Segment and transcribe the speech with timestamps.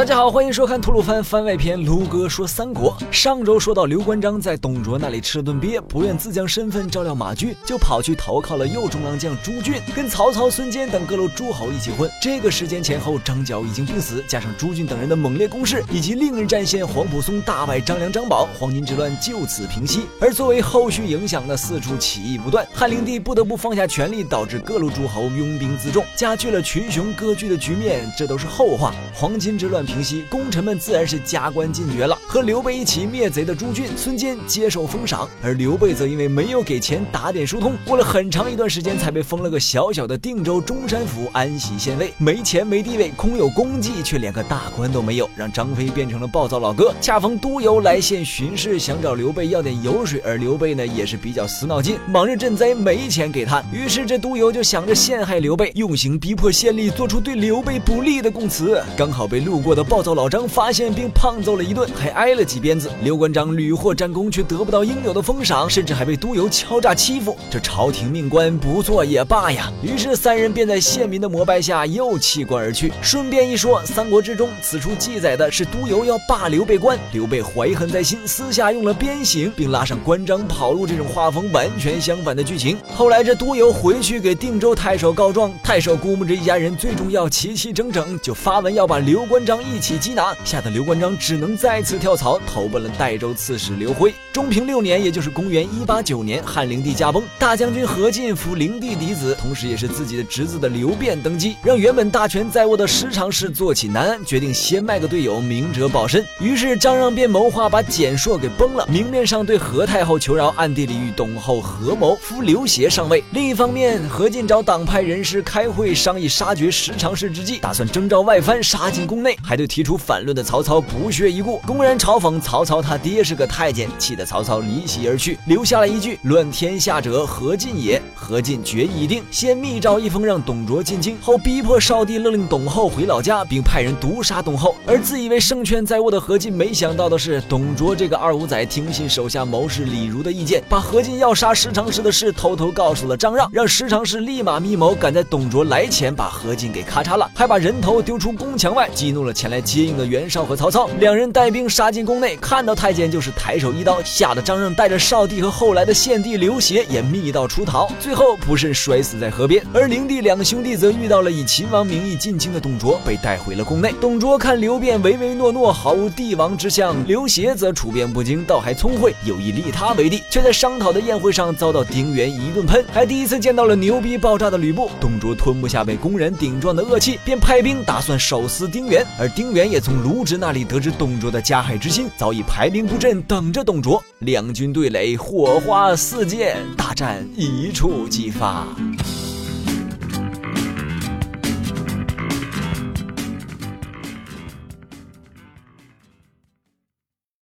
[0.00, 1.78] 大家好，欢迎收看吐鲁番番外篇。
[1.84, 2.96] 卢哥说三国。
[3.10, 12.10] 上周说到刘关张在董卓那里吃了顿鳖，不愿自降身份照料马厩，就跑去投靠了右中郎将朱俊，跟曹操、孙坚等各路诸侯一起混。
[12.22, 20.06] 这个时间前后，张角已经病死，加上朱俊等人的猛烈攻势，以及另一战线黄埔松大败张良、张宝，黄巾之乱就此平息。
[20.18, 28.10] 而作为后续影响的四处起义不断，汉灵帝不得不放下权力，导致各路诸侯拥兵自重，加剧了群雄割据的局面。
[28.16, 28.94] 这都是后话。
[29.12, 29.84] 黄巾之乱。
[29.90, 32.16] 平息，功臣们自然是加官进爵了。
[32.28, 42.14] 和刘备一起灭贼的朱俊、孙坚接受封赏，而刘备则因为没有给钱打点疏通，过了很长一段时间才被封了个小小的定州中山府安喜县尉。
[42.18, 46.94] 没钱没地位，空有功绩，却连个大官都没有，让张飞变成了暴躁老哥。
[47.00, 53.60] 恰逢督邮来县巡视，想找刘备要点油水，而刘备呢也是比较死脑筋，忙着赈灾，没钱给他。
[53.72, 59.79] 于是这督邮就想着陷害刘备，用刑逼迫县吏做出对刘备不利的供词，刚好被路过的。
[59.82, 62.90] 暴躁老张发现并胖揍了一顿，还挨了几鞭子。
[63.02, 67.36] 刘关张屡获战功，却得不到应有的封赏，甚至还被督邮敲诈欺负。
[67.50, 69.72] 这朝廷命官不做也罢呀。
[69.82, 72.92] 于是三人便在县民的膜拜下又弃官而去。
[73.00, 82.76] 顺便一说，《三国志》中此处记载的是督邮要罢刘备官，刘备怀恨在心，私下用了鞭刑，并拉上关张跑路，这种画风完全相反的剧情。
[82.94, 89.60] 后来这督邮回去给定州太守告状，太守估摸着一家人最终要齐齐整整，就发文要把刘关张。
[89.60, 94.12] 一一起缉拿，吓得刘关张只能再次跳槽，投奔了代州刺史刘辉。
[94.32, 106.24] 中平六年，也就是公元一八九年，汉灵帝驾崩，大将军何进扶灵帝嫡子，同时也是自己的侄子的刘辩登基，让原本大权在握的十常侍坐起难安，决定先卖个队友，明哲保身。
[106.40, 113.22] 于是张让便谋划把蹇硕给崩了，明面上对何太后求饶，暗地里与董后合谋扶刘协上位。
[113.32, 124.24] 另一方面，何进找党派人士开会商议杀绝十常侍之计，打算征召外藩杀进宫内，还对提出反论的曹操不屑一顾，公然嘲讽曹操他爹是个太监，气得。
[124.24, 128.00] 曹操离席而去，留下了一句“乱天下者何进也”。
[128.14, 134.76] 何进决意已定，先密诏一封让董卓进京，后逼迫少帝勒令董后回老家，并派人毒杀董后。
[134.86, 150.86] 而自以为胜券在握的何进，没想到的是，董卓这个二五仔听信手下谋士李儒的意见，把何进要杀十常侍的事偷偷告诉了张让，让十常侍立马密谋，赶在董卓来前把何进给咔嚓了，还把人头丢出宫墙外，激怒了前来接应的袁绍和曹操。
[150.98, 153.98] 两人带兵杀进宫内，看到太监就是抬手一刀。
[154.04, 159.64] 吓得张让带着少帝和后来的献帝刘协也密道出逃，最后不慎摔死在河边。
[159.72, 163.94] 而灵帝两兄弟则遇到了以秦王名义进京的董卓，被带回了宫内。
[163.98, 174.90] 董卓看刘辩唯唯诺诺，毫无帝王之相；刘协则处变不惊，倒还聪慧，有意立他为帝，却在商讨的宴会上遭到丁原一顿喷，还第一次见到了牛逼爆炸的吕布。
[175.00, 179.02] 董卓吞不下被公然顶撞的恶气，便派兵打算手撕丁原。
[179.18, 184.02] 而丁原也从卢植那里得知董卓的加害之心，早已排兵布阵，等着董卓。
[184.18, 188.66] 两军对垒，火花四溅，大战一触即发。